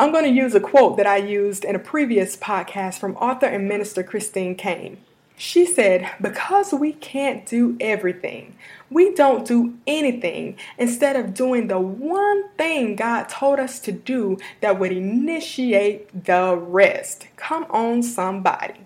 I'm 0.00 0.12
going 0.12 0.24
to 0.24 0.30
use 0.30 0.54
a 0.54 0.60
quote 0.60 0.96
that 0.96 1.06
I 1.06 1.18
used 1.18 1.62
in 1.62 1.76
a 1.76 1.78
previous 1.78 2.34
podcast 2.34 2.98
from 2.98 3.16
author 3.16 3.44
and 3.44 3.68
minister 3.68 4.02
Christine 4.02 4.54
Caine. 4.54 4.96
She 5.36 5.66
said, 5.66 6.10
Because 6.22 6.72
we 6.72 6.94
can't 6.94 7.44
do 7.44 7.76
everything, 7.80 8.56
we 8.88 9.12
don't 9.12 9.46
do 9.46 9.74
anything 9.86 10.56
instead 10.78 11.16
of 11.16 11.34
doing 11.34 11.66
the 11.66 11.78
one 11.78 12.48
thing 12.56 12.96
God 12.96 13.28
told 13.28 13.58
us 13.58 13.78
to 13.80 13.92
do 13.92 14.38
that 14.62 14.78
would 14.78 14.90
initiate 14.90 16.24
the 16.24 16.56
rest. 16.56 17.26
Come 17.36 17.66
on, 17.68 18.02
somebody. 18.02 18.80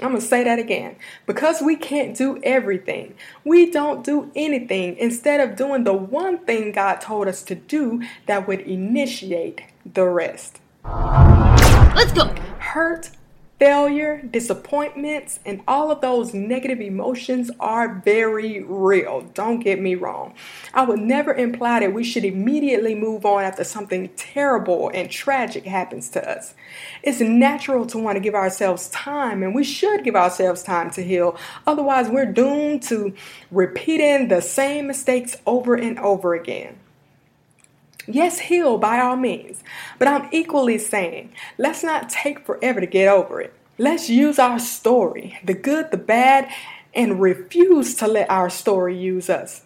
I'm 0.00 0.10
going 0.10 0.20
to 0.20 0.26
say 0.26 0.44
that 0.44 0.58
again. 0.58 0.96
Because 1.26 1.60
we 1.60 1.74
can't 1.74 2.16
do 2.16 2.40
everything, 2.42 3.14
we 3.44 3.70
don't 3.70 4.04
do 4.04 4.30
anything 4.36 4.96
instead 4.96 5.40
of 5.40 5.56
doing 5.56 5.84
the 5.84 5.92
one 5.92 6.38
thing 6.38 6.72
God 6.72 7.00
told 7.00 7.26
us 7.26 7.42
to 7.44 7.54
do 7.54 8.02
that 8.26 8.46
would 8.46 8.60
initiate 8.60 9.62
the 9.84 10.04
rest. 10.04 10.60
Let's 10.84 12.12
go. 12.12 12.26
Hurt, 12.58 13.10
failure, 13.58 14.22
disappointments, 14.22 15.40
and 15.44 15.60
all 15.66 15.90
of 15.90 16.00
those 16.00 16.32
negative 16.32 16.80
emotions 16.80 17.50
are 17.58 18.00
very 18.04 18.62
real. 18.62 19.22
Don't 19.34 19.58
get 19.60 19.80
me 19.80 19.96
wrong. 19.96 20.34
I 20.72 20.84
would 20.84 21.00
never 21.00 21.34
imply 21.34 21.80
that 21.80 21.92
we 21.92 22.04
should 22.04 22.24
immediately 22.24 22.94
move 22.94 23.26
on 23.26 23.42
after 23.42 23.64
something 23.64 24.10
terrible 24.16 24.90
and 24.94 25.10
tragic 25.10 25.64
happens 25.64 26.08
to 26.10 26.30
us. 26.30 26.54
It's 27.02 27.20
natural 27.20 27.84
to 27.86 27.98
want 27.98 28.16
to 28.16 28.20
give 28.20 28.34
ourselves 28.34 28.88
time, 28.90 29.42
and 29.42 29.54
we 29.54 29.64
should 29.64 30.04
give 30.04 30.14
ourselves 30.14 30.62
time 30.62 30.90
to 30.92 31.02
heal. 31.02 31.36
Otherwise, 31.66 32.08
we're 32.08 32.32
doomed 32.32 32.82
to 32.84 33.12
repeating 33.50 34.28
the 34.28 34.40
same 34.40 34.86
mistakes 34.86 35.36
over 35.46 35.74
and 35.74 35.98
over 35.98 36.34
again. 36.34 36.77
Yes, 38.10 38.38
heal 38.38 38.78
by 38.78 39.00
all 39.00 39.16
means. 39.16 39.62
But 39.98 40.08
I'm 40.08 40.30
equally 40.32 40.78
saying, 40.78 41.34
let's 41.58 41.84
not 41.84 42.08
take 42.08 42.46
forever 42.46 42.80
to 42.80 42.86
get 42.86 43.06
over 43.06 43.38
it. 43.42 43.52
Let's 43.76 44.08
use 44.08 44.38
our 44.38 44.58
story, 44.58 45.38
the 45.44 45.52
good, 45.52 45.90
the 45.90 45.98
bad, 45.98 46.50
and 46.94 47.20
refuse 47.20 47.94
to 47.96 48.08
let 48.08 48.30
our 48.30 48.48
story 48.48 48.98
use 48.98 49.28
us. 49.28 49.62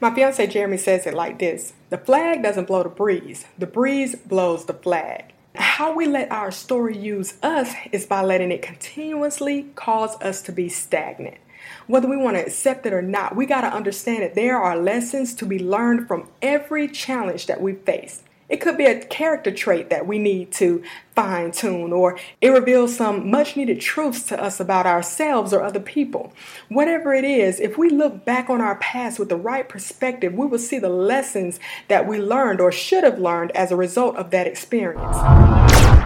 My 0.00 0.12
fiance 0.12 0.44
Jeremy 0.48 0.76
says 0.76 1.06
it 1.06 1.14
like 1.14 1.38
this 1.38 1.72
The 1.90 1.98
flag 1.98 2.42
doesn't 2.42 2.66
blow 2.66 2.82
the 2.82 2.88
breeze, 2.88 3.46
the 3.56 3.66
breeze 3.66 4.16
blows 4.16 4.64
the 4.64 4.74
flag. 4.74 5.32
How 5.54 5.94
we 5.94 6.06
let 6.06 6.32
our 6.32 6.50
story 6.50 6.98
use 6.98 7.34
us 7.44 7.72
is 7.92 8.06
by 8.06 8.22
letting 8.22 8.50
it 8.50 8.60
continuously 8.60 9.66
cause 9.76 10.20
us 10.20 10.42
to 10.42 10.52
be 10.52 10.68
stagnant 10.68 11.38
whether 11.86 12.08
we 12.08 12.16
want 12.16 12.36
to 12.36 12.44
accept 12.44 12.86
it 12.86 12.92
or 12.92 13.02
not, 13.02 13.36
we 13.36 13.46
got 13.46 13.62
to 13.62 13.68
understand 13.68 14.22
that 14.22 14.34
there 14.34 14.58
are 14.58 14.76
lessons 14.76 15.34
to 15.36 15.46
be 15.46 15.58
learned 15.58 16.08
from 16.08 16.28
every 16.42 16.88
challenge 16.88 17.46
that 17.46 17.60
we 17.60 17.74
face. 17.74 18.22
It 18.48 18.62
could 18.62 18.78
be 18.78 18.86
a 18.86 19.04
character 19.04 19.50
trait 19.50 19.90
that 19.90 20.06
we 20.06 20.18
need 20.18 20.52
to 20.52 20.82
fine 21.14 21.50
tune, 21.50 21.92
or 21.92 22.18
it 22.40 22.48
reveals 22.48 22.96
some 22.96 23.30
much 23.30 23.56
needed 23.56 23.78
truths 23.78 24.22
to 24.24 24.42
us 24.42 24.58
about 24.58 24.86
ourselves 24.86 25.52
or 25.52 25.62
other 25.62 25.80
people. 25.80 26.32
Whatever 26.68 27.12
it 27.12 27.24
is, 27.24 27.60
if 27.60 27.76
we 27.76 27.90
look 27.90 28.24
back 28.24 28.48
on 28.48 28.62
our 28.62 28.76
past 28.76 29.18
with 29.18 29.28
the 29.28 29.36
right 29.36 29.68
perspective, 29.68 30.32
we 30.32 30.46
will 30.46 30.58
see 30.58 30.78
the 30.78 30.88
lessons 30.88 31.60
that 31.88 32.06
we 32.06 32.18
learned 32.18 32.60
or 32.60 32.72
should 32.72 33.04
have 33.04 33.18
learned 33.18 33.50
as 33.50 33.70
a 33.70 33.76
result 33.76 34.16
of 34.16 34.30
that 34.30 34.46
experience. 34.46 35.16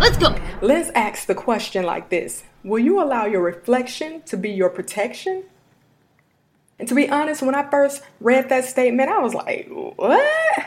Let's 0.00 0.16
go. 0.16 0.36
Let's 0.60 0.90
ask 0.96 1.26
the 1.26 1.36
question 1.36 1.84
like 1.84 2.08
this 2.08 2.42
Will 2.64 2.80
you 2.80 3.00
allow 3.00 3.26
your 3.26 3.42
reflection 3.42 4.22
to 4.22 4.36
be 4.36 4.50
your 4.50 4.70
protection? 4.70 5.44
And 6.78 6.88
to 6.88 6.94
be 6.94 7.08
honest, 7.08 7.42
when 7.42 7.54
I 7.54 7.68
first 7.70 8.02
read 8.20 8.48
that 8.48 8.64
statement, 8.64 9.10
I 9.10 9.18
was 9.18 9.34
like, 9.34 9.68
what? 9.68 10.66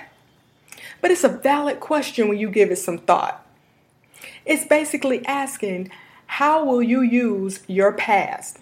But 1.02 1.12
it's 1.12 1.24
a 1.24 1.30
valid 1.30 1.80
question 1.80 2.28
when 2.28 2.38
you 2.38 2.50
give 2.50 2.72
it 2.72 2.78
some 2.78 2.98
thought. 2.98 3.46
It's 4.46 4.66
basically 4.66 5.26
asking, 5.26 5.92
how 6.26 6.66
will 6.66 6.82
you 6.82 7.02
use 7.02 7.62
your 7.68 7.92
past? 7.92 8.60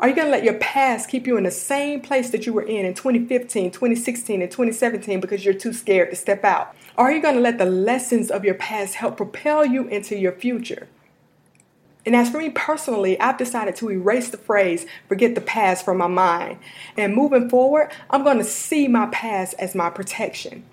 Are 0.00 0.08
you 0.08 0.14
going 0.14 0.28
to 0.28 0.32
let 0.32 0.44
your 0.44 0.54
past 0.54 1.08
keep 1.08 1.26
you 1.26 1.36
in 1.36 1.42
the 1.42 1.50
same 1.50 2.00
place 2.00 2.30
that 2.30 2.46
you 2.46 2.52
were 2.52 2.62
in 2.62 2.86
in 2.86 2.94
2015, 2.94 3.72
2016, 3.72 4.42
and 4.42 4.50
2017 4.50 5.18
because 5.18 5.44
you're 5.44 5.54
too 5.54 5.72
scared 5.72 6.10
to 6.10 6.16
step 6.16 6.44
out? 6.44 6.74
Or 6.96 7.06
are 7.06 7.12
you 7.12 7.20
going 7.20 7.34
to 7.34 7.40
let 7.40 7.58
the 7.58 7.64
lessons 7.64 8.30
of 8.30 8.44
your 8.44 8.54
past 8.54 8.94
help 8.94 9.16
propel 9.16 9.66
you 9.66 9.88
into 9.88 10.16
your 10.16 10.32
future? 10.32 10.86
And 12.08 12.16
as 12.16 12.30
for 12.30 12.38
me 12.38 12.48
personally, 12.48 13.20
I've 13.20 13.36
decided 13.36 13.76
to 13.76 13.90
erase 13.90 14.30
the 14.30 14.38
phrase 14.38 14.86
forget 15.08 15.34
the 15.34 15.42
past 15.42 15.84
from 15.84 15.98
my 15.98 16.06
mind. 16.06 16.58
And 16.96 17.14
moving 17.14 17.50
forward, 17.50 17.92
I'm 18.08 18.24
going 18.24 18.38
to 18.38 18.44
see 18.44 18.88
my 18.88 19.08
past 19.12 19.54
as 19.58 19.74
my 19.74 19.90
protection. 19.90 20.64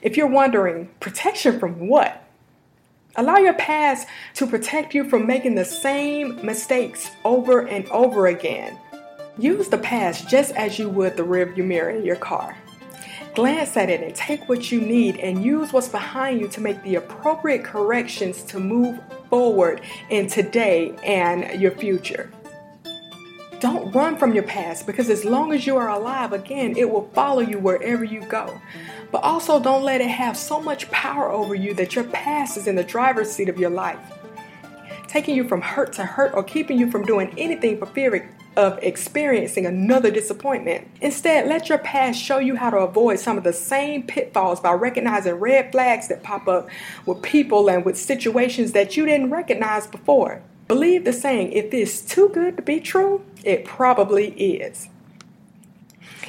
If 0.00 0.16
you're 0.16 0.28
wondering, 0.28 0.88
protection 1.00 1.58
from 1.58 1.88
what? 1.88 2.22
Allow 3.16 3.38
your 3.38 3.54
past 3.54 4.06
to 4.34 4.46
protect 4.46 4.94
you 4.94 5.10
from 5.10 5.26
making 5.26 5.56
the 5.56 5.64
same 5.64 6.46
mistakes 6.46 7.10
over 7.24 7.66
and 7.66 7.88
over 7.88 8.28
again. 8.28 8.78
Use 9.38 9.66
the 9.66 9.78
past 9.78 10.28
just 10.28 10.52
as 10.52 10.78
you 10.78 10.88
would 10.88 11.16
the 11.16 11.24
rearview 11.24 11.64
mirror 11.64 11.90
in 11.90 12.04
your 12.04 12.14
car. 12.14 12.56
Glance 13.34 13.76
at 13.76 13.90
it 13.90 14.02
and 14.02 14.14
take 14.14 14.48
what 14.48 14.70
you 14.70 14.80
need 14.80 15.16
and 15.16 15.44
use 15.44 15.72
what's 15.72 15.88
behind 15.88 16.40
you 16.40 16.46
to 16.46 16.60
make 16.60 16.80
the 16.84 16.94
appropriate 16.94 17.64
corrections 17.64 18.44
to 18.44 18.60
move 18.60 19.00
forward 19.28 19.80
in 20.10 20.26
today 20.26 20.94
and 21.04 21.60
your 21.60 21.72
future. 21.72 22.30
Don't 23.60 23.90
run 23.92 24.18
from 24.18 24.34
your 24.34 24.42
past 24.42 24.86
because 24.86 25.08
as 25.08 25.24
long 25.24 25.52
as 25.52 25.66
you 25.66 25.76
are 25.76 25.88
alive, 25.88 26.32
again, 26.32 26.76
it 26.76 26.90
will 26.90 27.08
follow 27.14 27.40
you 27.40 27.58
wherever 27.58 28.04
you 28.04 28.20
go. 28.26 28.60
But 29.10 29.22
also 29.22 29.58
don't 29.58 29.82
let 29.82 30.00
it 30.00 30.08
have 30.08 30.36
so 30.36 30.60
much 30.60 30.90
power 30.90 31.30
over 31.30 31.54
you 31.54 31.72
that 31.74 31.94
your 31.94 32.04
past 32.04 32.58
is 32.58 32.66
in 32.66 32.76
the 32.76 32.84
driver's 32.84 33.30
seat 33.30 33.48
of 33.48 33.58
your 33.58 33.70
life, 33.70 33.98
taking 35.08 35.34
you 35.34 35.48
from 35.48 35.62
hurt 35.62 35.92
to 35.94 36.04
hurt 36.04 36.34
or 36.34 36.42
keeping 36.42 36.78
you 36.78 36.90
from 36.90 37.04
doing 37.06 37.32
anything 37.38 37.78
for 37.78 37.86
fear 37.86 38.28
of 38.56 38.78
experiencing 38.82 39.66
another 39.66 40.10
disappointment. 40.10 40.88
Instead, 41.00 41.46
let 41.46 41.68
your 41.68 41.78
past 41.78 42.20
show 42.20 42.38
you 42.38 42.56
how 42.56 42.70
to 42.70 42.78
avoid 42.78 43.18
some 43.18 43.36
of 43.36 43.44
the 43.44 43.52
same 43.52 44.02
pitfalls 44.02 44.60
by 44.60 44.72
recognizing 44.72 45.34
red 45.34 45.70
flags 45.72 46.08
that 46.08 46.22
pop 46.22 46.48
up 46.48 46.68
with 47.04 47.20
people 47.22 47.68
and 47.68 47.84
with 47.84 47.98
situations 47.98 48.72
that 48.72 48.96
you 48.96 49.04
didn't 49.04 49.30
recognize 49.30 49.86
before. 49.86 50.42
Believe 50.68 51.04
the 51.04 51.12
saying, 51.12 51.52
if 51.52 51.72
it's 51.72 52.00
too 52.00 52.28
good 52.30 52.56
to 52.56 52.62
be 52.62 52.80
true, 52.80 53.24
it 53.44 53.64
probably 53.64 54.30
is. 54.30 54.88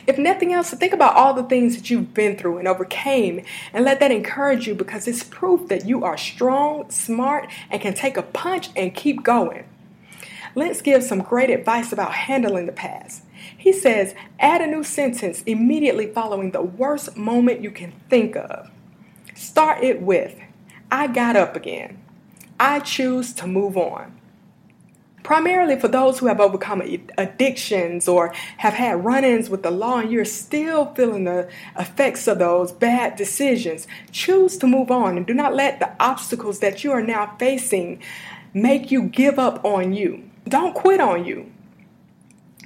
If 0.06 0.18
nothing 0.18 0.54
else, 0.54 0.70
think 0.72 0.94
about 0.94 1.16
all 1.16 1.34
the 1.34 1.44
things 1.44 1.76
that 1.76 1.90
you've 1.90 2.14
been 2.14 2.38
through 2.38 2.60
and 2.60 2.68
overcame 2.68 3.44
and 3.74 3.84
let 3.84 4.00
that 4.00 4.12
encourage 4.12 4.68
you 4.68 4.74
because 4.74 5.08
it's 5.08 5.24
proof 5.24 5.68
that 5.68 5.86
you 5.86 6.04
are 6.06 6.18
strong, 6.18 6.90
smart, 6.90 7.50
and 7.70 7.82
can 7.82 7.94
take 7.94 8.16
a 8.16 8.22
punch 8.22 8.70
and 8.76 8.96
keep 8.96 9.24
going. 9.24 9.66
Lentz 10.58 10.82
gives 10.82 11.08
some 11.08 11.22
great 11.22 11.52
advice 11.52 11.92
about 11.92 12.14
handling 12.14 12.66
the 12.66 12.72
past. 12.72 13.22
He 13.56 13.72
says, 13.72 14.16
add 14.40 14.60
a 14.60 14.66
new 14.66 14.84
sentence 14.84 15.44
immediately 15.44 16.08
following 16.08 16.50
the 16.50 16.64
worst 16.64 17.16
moment 17.16 17.62
you 17.62 17.70
can 17.70 17.92
think 18.10 18.36
of. 18.36 18.72
Start 19.36 19.84
it 19.84 20.02
with, 20.02 20.36
I 20.92 21.08
got 21.08 21.36
up 21.36 21.56
again. 21.56 22.00
I 22.60 22.80
choose 22.80 23.34
to 23.34 23.46
move 23.46 23.78
on. 23.78 24.20
Primarily 25.22 25.80
for 25.80 25.90
those 25.90 26.18
who 26.18 26.26
have 26.26 26.40
overcome 26.40 26.82
addictions 27.20 28.08
or 28.08 28.34
have 28.58 28.74
had 28.74 29.06
run 29.06 29.24
ins 29.24 29.52
with 29.52 29.62
the 29.62 29.70
law 29.70 30.00
and 30.00 30.12
you're 30.12 30.26
still 30.26 30.92
feeling 30.96 31.26
the 31.26 31.48
effects 31.78 32.28
of 32.28 32.40
those 32.40 32.72
bad 32.72 33.16
decisions, 33.16 33.86
choose 34.12 34.58
to 34.58 34.66
move 34.66 34.90
on 34.90 35.18
and 35.18 35.28
do 35.28 35.36
not 35.36 35.54
let 35.54 35.80
the 35.80 35.92
obstacles 36.02 36.62
that 36.62 36.84
you 36.84 36.92
are 36.92 37.04
now 37.04 37.36
facing 37.38 38.02
make 38.56 38.90
you 38.90 39.04
give 39.04 39.38
up 39.38 39.64
on 39.64 39.94
you. 39.94 40.27
Don't 40.48 40.74
quit 40.74 41.00
on 41.00 41.26
you. 41.26 41.52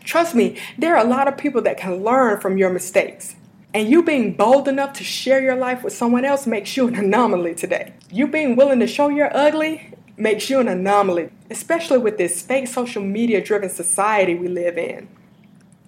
Trust 0.03 0.35
me, 0.35 0.59
there 0.77 0.95
are 0.95 1.05
a 1.05 1.07
lot 1.07 1.27
of 1.27 1.38
people 1.38 1.61
that 1.61 1.77
can 1.77 2.03
learn 2.03 2.39
from 2.39 2.57
your 2.57 2.71
mistakes. 2.71 3.35
And 3.73 3.88
you 3.88 4.03
being 4.03 4.33
bold 4.33 4.67
enough 4.67 4.93
to 4.93 5.03
share 5.03 5.41
your 5.41 5.55
life 5.55 5.83
with 5.83 5.93
someone 5.93 6.25
else 6.25 6.45
makes 6.45 6.75
you 6.75 6.88
an 6.88 6.95
anomaly 6.95 7.55
today. 7.55 7.93
You 8.09 8.27
being 8.27 8.55
willing 8.55 8.79
to 8.79 8.88
show 8.88 9.07
your 9.07 9.35
ugly 9.35 9.93
makes 10.17 10.50
you 10.50 10.59
an 10.59 10.67
anomaly, 10.67 11.29
especially 11.50 11.97
with 11.97 12.17
this 12.17 12.41
fake 12.41 12.67
social 12.67 13.01
media 13.01 13.41
driven 13.41 13.69
society 13.69 14.35
we 14.35 14.50
live 14.50 14.77
in. 14.77 15.07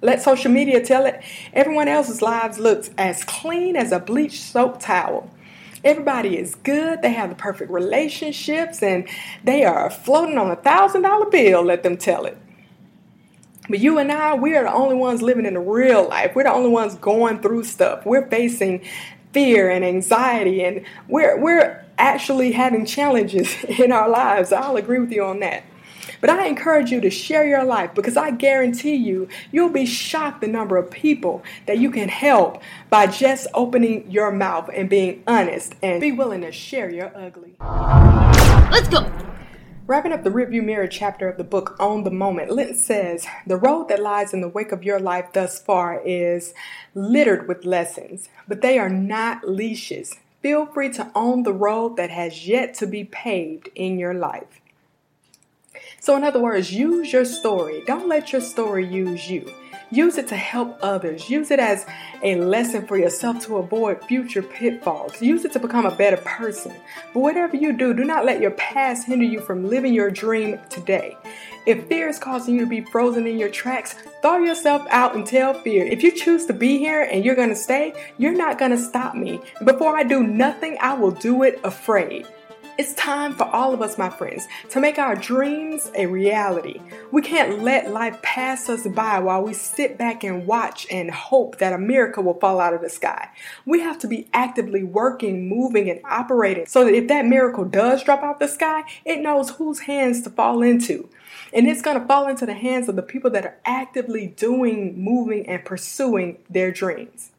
Let 0.01 0.21
social 0.21 0.51
media 0.51 0.83
tell 0.83 1.05
it, 1.05 1.21
everyone 1.53 1.87
else's 1.87 2.21
lives 2.21 2.59
looks 2.59 2.89
as 2.97 3.23
clean 3.23 3.75
as 3.75 3.91
a 3.91 3.99
bleach 3.99 4.41
soaked 4.41 4.81
towel. 4.81 5.29
Everybody 5.83 6.37
is 6.37 6.55
good. 6.55 7.01
They 7.01 7.13
have 7.13 7.29
the 7.29 7.35
perfect 7.35 7.71
relationships 7.71 8.81
and 8.81 9.07
they 9.43 9.65
are 9.65 9.89
floating 9.89 10.37
on 10.37 10.51
a 10.51 10.55
thousand 10.55 11.01
dollar 11.03 11.25
bill, 11.29 11.63
let 11.63 11.83
them 11.83 11.97
tell 11.97 12.25
it. 12.25 12.37
But 13.69 13.79
you 13.79 13.97
and 13.97 14.11
I, 14.11 14.35
we 14.35 14.55
are 14.55 14.63
the 14.63 14.73
only 14.73 14.95
ones 14.95 15.21
living 15.21 15.45
in 15.45 15.55
the 15.55 15.59
real 15.59 16.07
life. 16.07 16.35
We're 16.35 16.43
the 16.43 16.53
only 16.53 16.69
ones 16.69 16.95
going 16.95 17.41
through 17.41 17.63
stuff. 17.65 18.05
We're 18.05 18.27
facing 18.29 18.83
fear 19.33 19.69
and 19.69 19.83
anxiety 19.83 20.63
and 20.63 20.85
we're 21.07 21.39
we're 21.39 21.83
actually 21.97 22.51
having 22.53 22.85
challenges 22.85 23.55
in 23.79 23.91
our 23.91 24.09
lives. 24.09 24.51
I'll 24.53 24.77
agree 24.77 24.99
with 24.99 25.11
you 25.11 25.23
on 25.25 25.39
that. 25.41 25.63
But 26.23 26.29
I 26.29 26.47
encourage 26.47 26.89
you 26.89 27.01
to 27.01 27.09
share 27.09 27.45
your 27.45 27.65
life 27.65 27.93
because 27.93 28.15
I 28.15 28.31
guarantee 28.31 28.95
you, 28.95 29.27
you'll 29.51 29.67
be 29.67 29.85
shocked 29.85 30.39
the 30.39 30.47
number 30.47 30.77
of 30.77 30.89
people 30.89 31.43
that 31.65 31.79
you 31.79 31.91
can 31.91 32.07
help 32.07 32.63
by 32.89 33.07
just 33.07 33.45
opening 33.53 34.09
your 34.09 34.31
mouth 34.31 34.69
and 34.73 34.89
being 34.89 35.21
honest 35.27 35.75
and 35.83 35.99
be 35.99 36.13
willing 36.13 36.39
to 36.39 36.51
share 36.53 36.89
your 36.89 37.11
ugly. 37.13 37.55
Let's 37.59 38.87
go. 38.87 39.11
Wrapping 39.85 40.13
up 40.13 40.23
the 40.23 40.29
rearview 40.29 40.63
mirror 40.63 40.87
chapter 40.87 41.27
of 41.27 41.35
the 41.35 41.43
book 41.43 41.75
Own 41.77 42.05
the 42.05 42.09
Moment, 42.09 42.51
Lentz 42.51 42.85
says, 42.85 43.27
The 43.45 43.57
road 43.57 43.89
that 43.89 44.01
lies 44.01 44.33
in 44.33 44.39
the 44.39 44.47
wake 44.47 44.71
of 44.71 44.85
your 44.85 45.01
life 45.01 45.33
thus 45.33 45.59
far 45.59 46.01
is 46.05 46.53
littered 46.95 47.49
with 47.49 47.65
lessons, 47.65 48.29
but 48.47 48.61
they 48.61 48.79
are 48.79 48.87
not 48.87 49.49
leashes. 49.49 50.15
Feel 50.41 50.67
free 50.67 50.89
to 50.91 51.11
own 51.15 51.43
the 51.43 51.51
road 51.51 51.97
that 51.97 52.11
has 52.11 52.47
yet 52.47 52.75
to 52.75 52.87
be 52.87 53.03
paved 53.03 53.67
in 53.75 53.99
your 53.99 54.13
life. 54.13 54.61
So, 56.03 56.17
in 56.17 56.25
other 56.25 56.41
words, 56.41 56.69
use 56.69 57.13
your 57.13 57.23
story. 57.23 57.81
Don't 57.87 58.09
let 58.09 58.33
your 58.33 58.41
story 58.41 58.85
use 58.85 59.29
you. 59.29 59.49
Use 59.89 60.17
it 60.17 60.27
to 60.27 60.35
help 60.35 60.77
others. 60.81 61.29
Use 61.29 61.49
it 61.49 61.61
as 61.61 61.85
a 62.21 62.35
lesson 62.35 62.85
for 62.85 62.97
yourself 62.97 63.45
to 63.45 63.55
avoid 63.55 64.03
future 64.03 64.41
pitfalls. 64.41 65.21
Use 65.21 65.45
it 65.45 65.53
to 65.53 65.59
become 65.59 65.85
a 65.85 65.95
better 65.95 66.17
person. 66.17 66.73
But 67.13 67.21
whatever 67.21 67.55
you 67.55 67.71
do, 67.71 67.93
do 67.93 68.03
not 68.03 68.25
let 68.25 68.41
your 68.41 68.51
past 68.51 69.07
hinder 69.07 69.23
you 69.23 69.39
from 69.39 69.69
living 69.69 69.93
your 69.93 70.11
dream 70.11 70.59
today. 70.69 71.15
If 71.65 71.87
fear 71.87 72.09
is 72.09 72.19
causing 72.19 72.55
you 72.55 72.65
to 72.65 72.69
be 72.69 72.81
frozen 72.81 73.25
in 73.25 73.39
your 73.39 73.47
tracks, 73.47 73.95
throw 74.21 74.39
yourself 74.39 74.85
out 74.89 75.15
and 75.15 75.25
tell 75.25 75.53
fear. 75.53 75.85
If 75.85 76.03
you 76.03 76.11
choose 76.11 76.45
to 76.47 76.53
be 76.53 76.79
here 76.79 77.03
and 77.03 77.23
you're 77.23 77.33
going 77.33 77.47
to 77.47 77.55
stay, 77.55 77.93
you're 78.17 78.33
not 78.33 78.59
going 78.59 78.71
to 78.71 78.77
stop 78.77 79.15
me. 79.15 79.39
Before 79.63 79.95
I 79.95 80.03
do 80.03 80.21
nothing, 80.21 80.75
I 80.81 80.95
will 80.95 81.11
do 81.11 81.43
it 81.43 81.61
afraid. 81.63 82.27
It's 82.75 82.95
time 82.95 83.35
for 83.35 83.43
all 83.43 83.71
of 83.71 83.83
us, 83.83 83.99
my 83.99 84.09
friends, 84.09 84.47
to 84.69 84.79
make 84.79 84.97
our 84.97 85.15
dreams 85.15 85.91
a 85.93 86.07
reality. 86.07 86.81
We 87.11 87.21
can't 87.21 87.61
let 87.61 87.91
life 87.91 88.19
pass 88.23 88.67
us 88.67 88.87
by 88.87 89.19
while 89.19 89.43
we 89.43 89.53
sit 89.53 89.95
back 89.95 90.23
and 90.23 90.47
watch 90.47 90.87
and 90.89 91.11
hope 91.11 91.59
that 91.59 91.73
a 91.73 91.77
miracle 91.77 92.23
will 92.23 92.39
fall 92.39 92.59
out 92.59 92.73
of 92.73 92.81
the 92.81 92.89
sky. 92.89 93.29
We 93.67 93.81
have 93.81 93.99
to 93.99 94.07
be 94.07 94.27
actively 94.33 94.83
working, 94.83 95.47
moving, 95.47 95.87
and 95.87 96.01
operating 96.03 96.65
so 96.65 96.83
that 96.85 96.95
if 96.95 97.07
that 97.09 97.27
miracle 97.27 97.63
does 97.63 98.03
drop 98.03 98.23
out 98.23 98.39
the 98.39 98.47
sky, 98.47 98.85
it 99.05 99.21
knows 99.21 99.51
whose 99.51 99.81
hands 99.81 100.23
to 100.23 100.31
fall 100.31 100.63
into. 100.63 101.07
And 101.53 101.67
it's 101.67 101.83
going 101.83 102.01
to 102.01 102.07
fall 102.07 102.27
into 102.27 102.47
the 102.47 102.55
hands 102.55 102.89
of 102.89 102.95
the 102.95 103.03
people 103.03 103.29
that 103.31 103.45
are 103.45 103.57
actively 103.65 104.25
doing, 104.25 104.99
moving, 104.99 105.47
and 105.47 105.63
pursuing 105.63 106.39
their 106.49 106.71
dreams. 106.71 107.32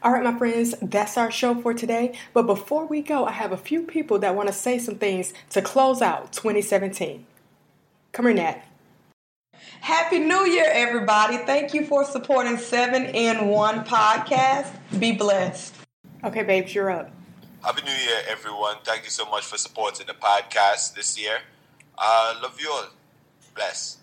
All 0.00 0.12
right, 0.12 0.22
my 0.22 0.38
friends, 0.38 0.74
that's 0.80 1.18
our 1.18 1.30
show 1.30 1.60
for 1.60 1.74
today. 1.74 2.16
But 2.32 2.44
before 2.44 2.86
we 2.86 3.02
go, 3.02 3.24
I 3.24 3.32
have 3.32 3.50
a 3.50 3.56
few 3.56 3.82
people 3.82 4.20
that 4.20 4.36
want 4.36 4.48
to 4.48 4.52
say 4.52 4.78
some 4.78 4.94
things 4.94 5.34
to 5.50 5.60
close 5.60 6.00
out 6.00 6.32
2017. 6.32 7.26
Come 8.12 8.26
here, 8.26 8.34
Nat. 8.34 8.64
Happy 9.80 10.20
New 10.20 10.46
Year, 10.46 10.68
everybody. 10.72 11.38
Thank 11.38 11.74
you 11.74 11.84
for 11.84 12.04
supporting 12.04 12.58
7 12.58 13.06
in 13.06 13.48
1 13.48 13.84
podcast. 13.84 14.72
Be 15.00 15.12
blessed. 15.12 15.74
Okay, 16.22 16.44
babes, 16.44 16.74
you're 16.74 16.90
up. 16.90 17.10
Happy 17.64 17.82
New 17.82 17.90
Year, 17.90 18.22
everyone. 18.28 18.76
Thank 18.84 19.04
you 19.04 19.10
so 19.10 19.28
much 19.28 19.44
for 19.44 19.58
supporting 19.58 20.06
the 20.06 20.14
podcast 20.14 20.94
this 20.94 21.20
year. 21.20 21.38
Uh, 21.96 22.34
love 22.40 22.56
you 22.60 22.70
all. 22.70 22.86
Bless. 23.54 23.98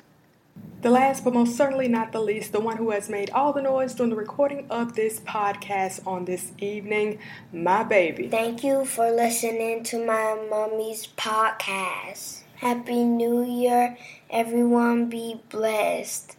The 0.86 0.92
last 0.92 1.24
but 1.24 1.34
most 1.34 1.58
certainly 1.58 1.88
not 1.88 2.12
the 2.12 2.22
least, 2.22 2.52
the 2.52 2.60
one 2.60 2.78
who 2.78 2.92
has 2.92 3.10
made 3.10 3.32
all 3.32 3.54
the 3.54 3.62
noise 3.64 3.96
during 3.96 4.12
the 4.12 4.16
recording 4.16 4.68
of 4.70 4.94
this 4.94 5.20
podcast 5.20 6.06
on 6.06 6.26
this 6.26 6.52
evening, 6.60 7.18
my 7.52 7.84
baby. 7.84 8.28
Thank 8.28 8.64
you 8.64 8.86
for 8.86 9.10
listening 9.10 9.82
to 9.86 10.06
my 10.06 10.38
mommy's 10.48 11.08
podcast. 11.08 12.44
Happy 12.58 13.04
New 13.04 13.44
Year. 13.44 13.98
Everyone 14.30 15.10
be 15.10 15.42
blessed. 15.50 16.35